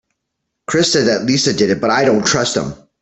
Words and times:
Chris 0.65 0.91
said 0.91 1.05
that 1.05 1.27
Lisa 1.27 1.53
did 1.53 1.69
it 1.69 1.79
but 1.79 1.91
I 1.91 2.05
dont 2.05 2.25
trust 2.25 2.57
him. 2.57 2.73